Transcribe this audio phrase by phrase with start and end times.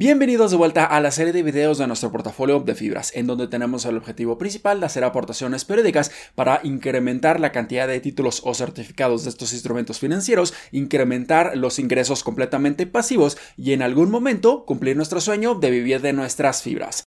[0.00, 3.48] Bienvenidos de vuelta a la serie de videos de nuestro portafolio de fibras, en donde
[3.48, 8.54] tenemos el objetivo principal de hacer aportaciones periódicas para incrementar la cantidad de títulos o
[8.54, 14.96] certificados de estos instrumentos financieros, incrementar los ingresos completamente pasivos y en algún momento cumplir
[14.96, 17.07] nuestro sueño de vivir de nuestras fibras.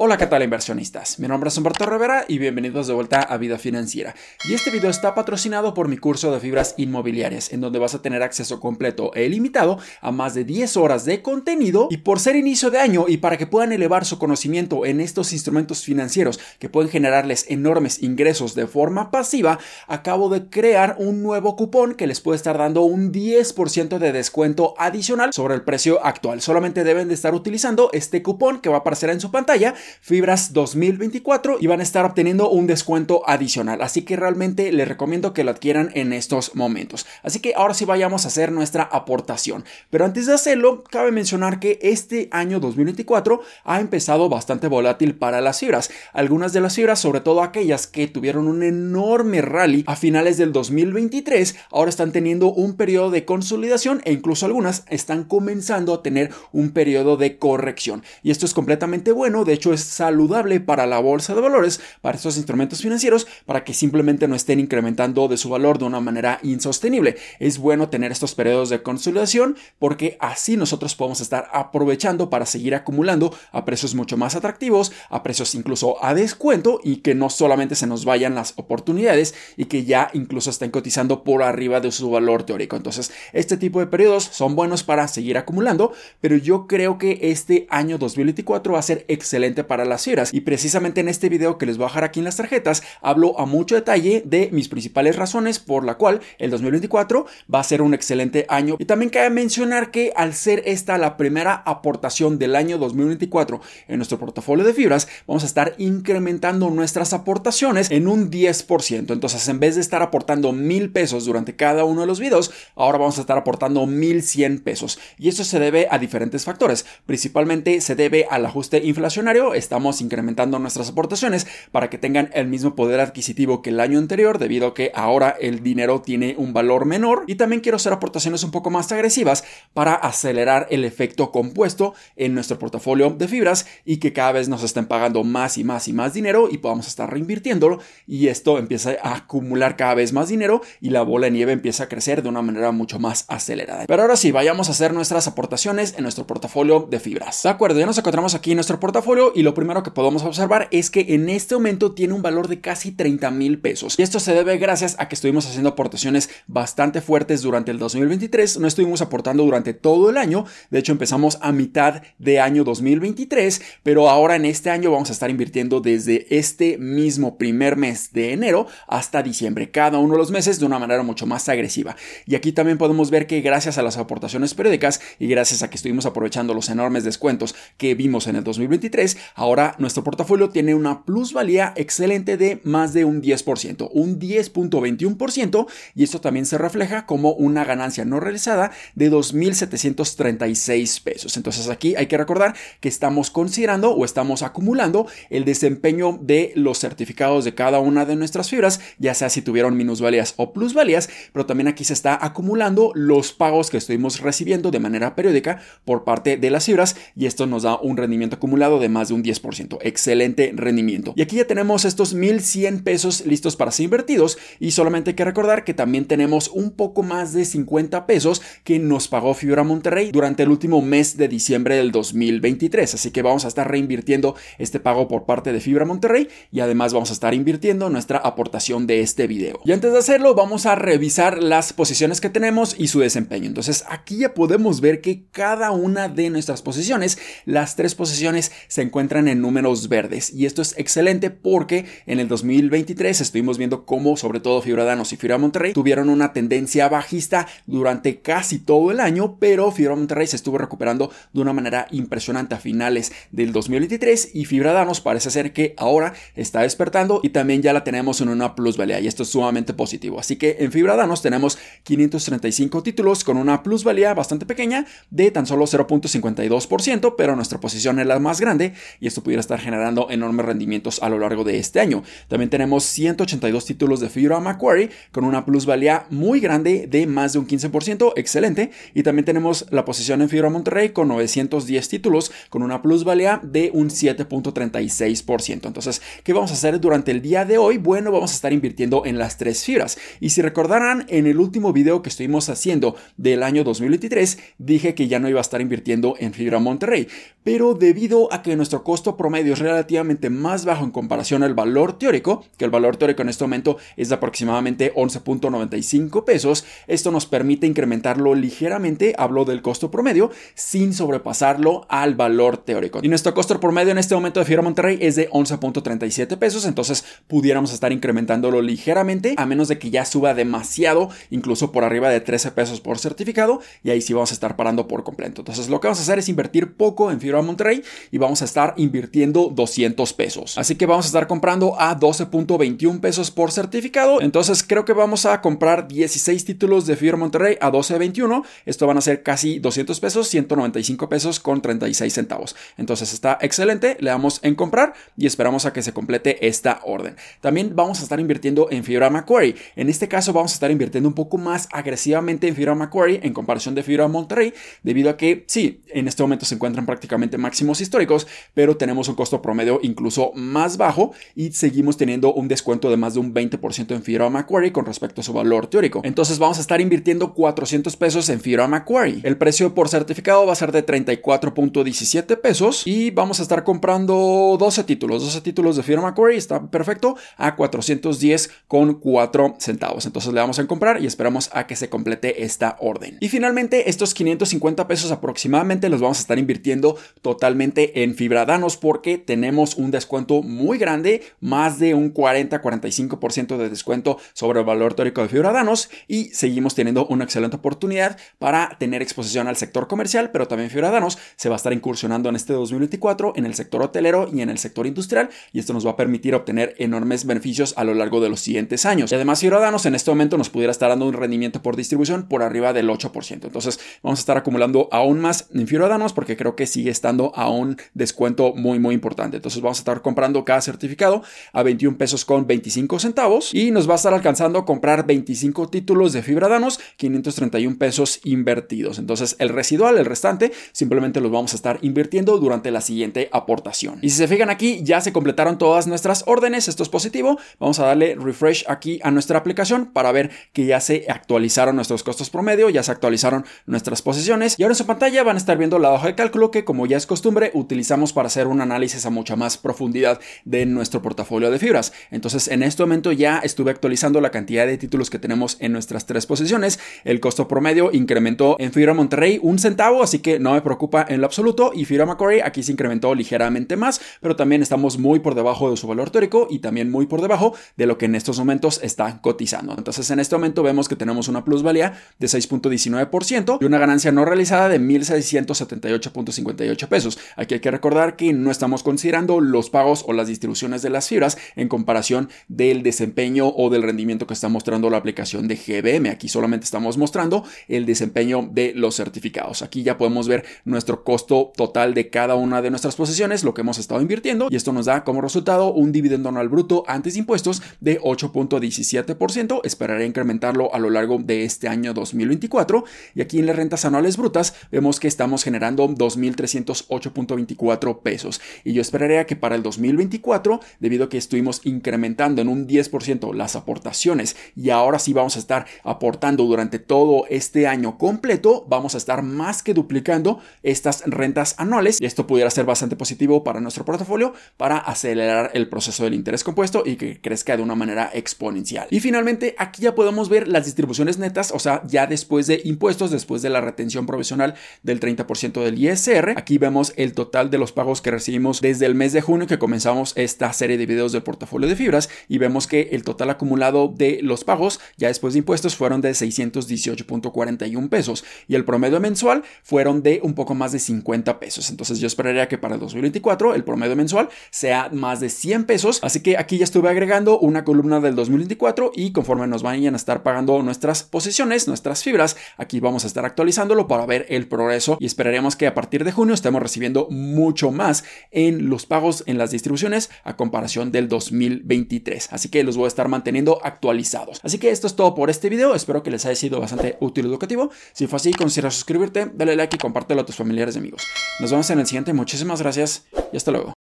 [0.00, 1.18] Hola, ¿qué tal inversionistas?
[1.18, 4.14] Mi nombre es Humberto Rivera y bienvenidos de vuelta a Vida Financiera.
[4.48, 8.00] Y este video está patrocinado por mi curso de fibras inmobiliarias, en donde vas a
[8.00, 12.36] tener acceso completo e ilimitado a más de 10 horas de contenido y por ser
[12.36, 16.68] inicio de año y para que puedan elevar su conocimiento en estos instrumentos financieros que
[16.68, 19.58] pueden generarles enormes ingresos de forma pasiva,
[19.88, 24.74] acabo de crear un nuevo cupón que les puede estar dando un 10% de descuento
[24.78, 26.40] adicional sobre el precio actual.
[26.40, 30.52] Solamente deben de estar utilizando este cupón que va a aparecer en su pantalla Fibras
[30.52, 33.82] 2024 y van a estar obteniendo un descuento adicional.
[33.82, 37.06] Así que realmente les recomiendo que lo adquieran en estos momentos.
[37.22, 39.64] Así que ahora sí vayamos a hacer nuestra aportación.
[39.90, 45.40] Pero antes de hacerlo, cabe mencionar que este año 2024 ha empezado bastante volátil para
[45.40, 45.90] las fibras.
[46.12, 50.52] Algunas de las fibras, sobre todo aquellas que tuvieron un enorme rally a finales del
[50.52, 56.30] 2023, ahora están teniendo un periodo de consolidación e incluso algunas están comenzando a tener
[56.52, 58.02] un periodo de corrección.
[58.22, 62.36] Y esto es completamente bueno, de hecho saludable para la bolsa de valores, para estos
[62.36, 67.16] instrumentos financieros, para que simplemente no estén incrementando de su valor de una manera insostenible.
[67.38, 72.74] Es bueno tener estos periodos de consolidación porque así nosotros podemos estar aprovechando para seguir
[72.74, 77.74] acumulando a precios mucho más atractivos, a precios incluso a descuento y que no solamente
[77.74, 82.10] se nos vayan las oportunidades y que ya incluso estén cotizando por arriba de su
[82.10, 82.76] valor teórico.
[82.76, 87.66] Entonces, este tipo de periodos son buenos para seguir acumulando, pero yo creo que este
[87.70, 90.34] año 2024 va a ser excelente para las fibras.
[90.34, 93.38] Y precisamente en este video que les voy a dejar aquí en las tarjetas, hablo
[93.38, 97.82] a mucho detalle de mis principales razones por la cual el 2024 va a ser
[97.82, 98.76] un excelente año.
[98.78, 103.96] Y también cabe mencionar que al ser esta la primera aportación del año 2024 en
[103.96, 109.12] nuestro portafolio de fibras, vamos a estar incrementando nuestras aportaciones en un 10%.
[109.12, 112.98] Entonces, en vez de estar aportando mil pesos durante cada uno de los videos, ahora
[112.98, 114.98] vamos a estar aportando 1100 pesos.
[115.18, 116.86] Y esto se debe a diferentes factores.
[117.06, 122.74] Principalmente se debe al ajuste inflacionario, estamos incrementando nuestras aportaciones para que tengan el mismo
[122.74, 126.84] poder adquisitivo que el año anterior, debido a que ahora el dinero tiene un valor
[126.84, 127.24] menor.
[127.26, 132.34] Y también quiero hacer aportaciones un poco más agresivas para acelerar el efecto compuesto en
[132.34, 135.92] nuestro portafolio de fibras y que cada vez nos estén pagando más y más y
[135.92, 140.60] más dinero y podamos estar reinvirtiéndolo y esto empieza a acumular cada vez más dinero
[140.80, 143.84] y la bola de nieve empieza a crecer de una manera mucho más acelerada.
[143.86, 147.42] Pero ahora sí, vayamos a hacer nuestras aportaciones en nuestro portafolio de fibras.
[147.42, 150.68] De acuerdo, ya nos encontramos aquí en nuestro portafolio y lo primero que podemos observar
[150.70, 153.98] es que en este momento tiene un valor de casi 30 mil pesos.
[153.98, 158.58] Y esto se debe gracias a que estuvimos haciendo aportaciones bastante fuertes durante el 2023.
[158.58, 160.44] No estuvimos aportando durante todo el año.
[160.70, 165.12] De hecho, empezamos a mitad de año 2023, pero ahora en este año vamos a
[165.12, 170.30] estar invirtiendo desde este mismo primer mes de enero hasta diciembre, cada uno de los
[170.30, 171.96] meses de una manera mucho más agresiva.
[172.26, 175.76] Y aquí también podemos ver que gracias a las aportaciones periódicas y gracias a que
[175.76, 181.04] estuvimos aprovechando los enormes descuentos que vimos en el 2023, Ahora nuestro portafolio tiene una
[181.04, 187.34] plusvalía excelente de más de un 10%, un 10.21% y esto también se refleja como
[187.34, 191.36] una ganancia no realizada de 2.736 pesos.
[191.36, 196.80] Entonces aquí hay que recordar que estamos considerando o estamos acumulando el desempeño de los
[196.80, 201.46] certificados de cada una de nuestras fibras, ya sea si tuvieron minusvalías o plusvalías, pero
[201.46, 206.36] también aquí se está acumulando los pagos que estuvimos recibiendo de manera periódica por parte
[206.38, 209.78] de las fibras y esto nos da un rendimiento acumulado de más de un 10%.
[209.82, 211.12] Excelente rendimiento.
[211.16, 215.24] Y aquí ya tenemos estos 1100 pesos listos para ser invertidos y solamente hay que
[215.24, 220.10] recordar que también tenemos un poco más de 50 pesos que nos pagó Fibra Monterrey
[220.12, 222.94] durante el último mes de diciembre del 2023.
[222.94, 226.92] Así que vamos a estar reinvirtiendo este pago por parte de Fibra Monterrey y además
[226.92, 229.60] vamos a estar invirtiendo nuestra aportación de este video.
[229.64, 233.46] Y antes de hacerlo vamos a revisar las posiciones que tenemos y su desempeño.
[233.46, 238.82] Entonces aquí ya podemos ver que cada una de nuestras posiciones, las tres posiciones se
[238.82, 240.34] encuentran entran en números verdes.
[240.34, 245.16] Y esto es excelente porque en el 2023 estuvimos viendo cómo sobre todo Fibradanos y
[245.16, 250.36] Fibra Monterrey tuvieron una tendencia bajista durante casi todo el año, pero Fibra Monterrey se
[250.36, 255.72] estuvo recuperando de una manera impresionante a finales del 2023 y Fibradanos parece ser que
[255.78, 259.72] ahora está despertando y también ya la tenemos en una plusvalía y esto es sumamente
[259.72, 260.20] positivo.
[260.20, 265.64] Así que en Fibradanos tenemos 535 títulos con una plusvalía bastante pequeña de tan solo
[265.64, 271.02] 0.52%, pero nuestra posición es la más grande y esto pudiera estar generando enormes rendimientos
[271.02, 272.02] a lo largo de este año.
[272.28, 277.38] También tenemos 182 títulos de fibra Macquarie con una plusvalía muy grande de más de
[277.38, 278.70] un 15%, excelente.
[278.94, 283.70] Y también tenemos la posición en fibra Monterrey con 910 títulos con una plusvalía de
[283.72, 285.66] un 7.36%.
[285.66, 287.78] Entonces, ¿qué vamos a hacer durante el día de hoy?
[287.78, 289.98] Bueno, vamos a estar invirtiendo en las tres fibras.
[290.20, 295.08] Y si recordarán, en el último video que estuvimos haciendo del año 2023, dije que
[295.08, 297.08] ya no iba a estar invirtiendo en fibra Monterrey.
[297.44, 301.98] Pero debido a que nuestro costo promedio es relativamente más bajo en comparación al valor
[301.98, 307.26] teórico, que el valor teórico en este momento es de aproximadamente 11.95 pesos, esto nos
[307.26, 313.00] permite incrementarlo ligeramente, hablo del costo promedio, sin sobrepasarlo al valor teórico.
[313.02, 317.04] Y nuestro costo promedio en este momento de Fibra Monterrey es de 11.37 pesos, entonces
[317.26, 322.22] pudiéramos estar incrementándolo ligeramente, a menos de que ya suba demasiado, incluso por arriba de
[322.22, 325.42] 13 pesos por certificado, y ahí sí vamos a estar parando por completo.
[325.42, 328.46] Entonces lo que vamos a hacer es invertir poco en Fibra Monterrey y vamos a
[328.46, 330.56] estar invirtiendo 200 pesos.
[330.56, 334.22] Así que vamos a estar comprando a 12.21 pesos por certificado.
[334.22, 338.44] Entonces creo que vamos a comprar 16 títulos de Fibra Monterrey a 12.21.
[338.64, 342.56] Esto van a ser casi 200 pesos, 195 pesos con 36 centavos.
[342.76, 343.96] Entonces está excelente.
[344.00, 347.16] Le damos en comprar y esperamos a que se complete esta orden.
[347.40, 349.56] También vamos a estar invirtiendo en Fibra Macquarie.
[349.76, 353.32] En este caso vamos a estar invirtiendo un poco más agresivamente en Fibra Macquarie en
[353.32, 354.52] comparación de Fibra Monterrey,
[354.82, 359.14] debido a que sí, en este momento se encuentran prácticamente máximos históricos, pero tenemos un
[359.14, 363.94] costo promedio incluso más bajo y seguimos teniendo un descuento de más de un 20%
[363.94, 366.00] en Fibra Macquarie con respecto a su valor teórico.
[366.04, 369.20] Entonces vamos a estar invirtiendo 400 pesos en Fibra Macquarie.
[369.22, 374.56] El precio por certificado va a ser de 34.17 pesos y vamos a estar comprando
[374.58, 380.06] 12 títulos, 12 títulos de Fibra Macquarie, está perfecto, a 410 con 4 centavos.
[380.06, 383.18] Entonces le vamos a comprar y esperamos a que se complete esta orden.
[383.20, 388.44] Y finalmente estos 550 pesos aproximadamente los vamos a estar invirtiendo totalmente en Fibra
[388.80, 394.94] Porque tenemos un descuento muy grande, más de un 40-45% de descuento sobre el valor
[394.94, 399.86] teórico de Fibra Danos y seguimos teniendo una excelente oportunidad para tener exposición al sector
[399.86, 403.54] comercial, pero también Fibra Danos se va a estar incursionando en este 2024 en el
[403.54, 407.24] sector hotelero y en el sector industrial y esto nos va a permitir obtener enormes
[407.24, 409.12] beneficios a lo largo de los siguientes años.
[409.12, 412.28] Y además Fibra Danos en este momento nos pudiera estar dando un rendimiento por distribución
[412.28, 413.44] por arriba del 8%.
[413.44, 417.32] Entonces vamos a estar acumulando aún más en Fibra Danos porque creo que sigue estando
[417.34, 419.36] a un descuento muy muy importante.
[419.36, 421.22] Entonces vamos a estar comprando cada certificado
[421.52, 426.12] a 21 pesos con 25 centavos y nos va a estar alcanzando comprar 25 títulos
[426.12, 428.98] de fibra danos, 531 pesos invertidos.
[428.98, 433.98] Entonces el residual, el restante, simplemente los vamos a estar invirtiendo durante la siguiente aportación.
[434.02, 437.38] Y si se fijan aquí, ya se completaron todas nuestras órdenes, esto es positivo.
[437.58, 442.02] Vamos a darle refresh aquí a nuestra aplicación para ver que ya se actualizaron nuestros
[442.02, 445.58] costos promedio, ya se actualizaron nuestras posiciones y ahora en su pantalla van a estar
[445.58, 449.04] viendo la hoja de cálculo que como ya es costumbre utilizamos para hacer un análisis
[449.04, 451.92] a mucha más profundidad de nuestro portafolio de fibras.
[452.10, 456.06] Entonces en este momento ya estuve actualizando la cantidad de títulos que tenemos en nuestras
[456.06, 456.78] tres posiciones.
[457.04, 461.20] El costo promedio incrementó en Fibra Monterrey un centavo, así que no me preocupa en
[461.20, 461.72] lo absoluto.
[461.74, 465.76] Y Fibra Macquarie aquí se incrementó ligeramente más, pero también estamos muy por debajo de
[465.76, 469.20] su valor teórico y también muy por debajo de lo que en estos momentos está
[469.20, 469.74] cotizando.
[469.76, 474.24] Entonces en este momento vemos que tenemos una plusvalía de 6.19% y una ganancia no
[474.24, 477.18] realizada de 1.678.58 pesos.
[477.36, 481.08] Aquí hay que recordar que no estamos considerando los pagos o las distribuciones de las
[481.08, 486.10] fibras en comparación del desempeño o del rendimiento que está mostrando la aplicación de GBM.
[486.10, 489.62] Aquí solamente estamos mostrando el desempeño de los certificados.
[489.62, 493.62] Aquí ya podemos ver nuestro costo total de cada una de nuestras posiciones, lo que
[493.62, 497.20] hemos estado invirtiendo y esto nos da como resultado un dividendo anual bruto antes de
[497.20, 499.60] impuestos de 8.17%.
[499.64, 502.84] Esperaré incrementarlo a lo largo de este año 2024
[503.14, 508.80] y aquí en las rentas anuales brutas vemos que estamos generando 2.308.24 pesos y yo
[508.80, 514.34] esperaría que para el 2024 debido a que estuvimos incrementando en un 10% las aportaciones
[514.56, 519.22] y ahora sí vamos a estar aportando durante todo este año completo, vamos a estar
[519.22, 524.32] más que duplicando estas rentas anuales y esto pudiera ser bastante positivo para nuestro portafolio
[524.56, 528.88] para acelerar el proceso del interés compuesto y que crezca de una manera exponencial.
[528.90, 533.10] Y finalmente aquí ya podemos ver las distribuciones netas, o sea, ya después de impuestos,
[533.10, 537.72] después de la retención provisional del 30% del ISR, aquí vemos el total de los
[537.72, 541.22] pagos que recibimos desde el mes de junio que comenzamos esta serie de videos del
[541.22, 545.40] portafolio de fibras y vemos que el total acumulado de los pagos ya después de
[545.40, 550.78] impuestos fueron de 618.41 pesos y el promedio mensual fueron de un poco más de
[550.78, 551.70] 50 pesos.
[551.70, 556.00] Entonces yo esperaría que para el 2024 el promedio mensual sea más de 100 pesos.
[556.02, 559.96] Así que aquí ya estuve agregando una columna del 2024 y conforme nos vayan a
[559.96, 564.96] estar pagando nuestras posiciones, nuestras fibras, aquí vamos a estar actualizándolo para ver el progreso
[565.00, 567.87] y esperaremos que a partir de junio estemos recibiendo mucho más
[568.30, 572.32] en los pagos en las distribuciones a comparación del 2023.
[572.32, 574.40] Así que los voy a estar manteniendo actualizados.
[574.42, 575.74] Así que esto es todo por este video.
[575.74, 577.70] Espero que les haya sido bastante útil y educativo.
[577.92, 581.02] Si fue así, considera suscribirte, dale like y compártelo a tus familiares y amigos.
[581.40, 582.12] Nos vemos en el siguiente.
[582.12, 583.87] Muchísimas gracias y hasta luego.